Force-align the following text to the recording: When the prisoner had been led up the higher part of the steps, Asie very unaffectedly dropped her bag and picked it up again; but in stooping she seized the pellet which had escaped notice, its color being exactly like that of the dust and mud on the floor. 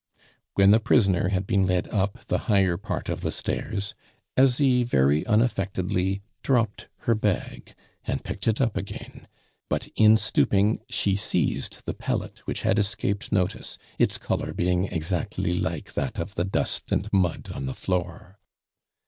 When 0.55 0.71
the 0.71 0.79
prisoner 0.79 1.29
had 1.29 1.45
been 1.45 1.67
led 1.67 1.87
up 1.89 2.25
the 2.25 2.39
higher 2.49 2.75
part 2.75 3.07
of 3.07 3.21
the 3.21 3.29
steps, 3.29 3.93
Asie 4.35 4.81
very 4.83 5.23
unaffectedly 5.27 6.23
dropped 6.41 6.89
her 7.01 7.13
bag 7.13 7.75
and 8.03 8.23
picked 8.23 8.47
it 8.47 8.59
up 8.59 8.75
again; 8.75 9.27
but 9.69 9.89
in 9.95 10.17
stooping 10.17 10.79
she 10.89 11.15
seized 11.15 11.85
the 11.85 11.93
pellet 11.93 12.39
which 12.47 12.63
had 12.63 12.79
escaped 12.79 13.31
notice, 13.31 13.77
its 13.99 14.17
color 14.17 14.55
being 14.55 14.85
exactly 14.85 15.53
like 15.53 15.93
that 15.93 16.17
of 16.17 16.33
the 16.33 16.45
dust 16.45 16.91
and 16.91 17.13
mud 17.13 17.51
on 17.53 17.67
the 17.67 17.75
floor. 17.75 18.39